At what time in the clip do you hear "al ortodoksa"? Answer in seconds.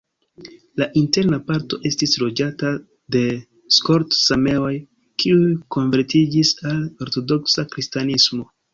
6.75-7.71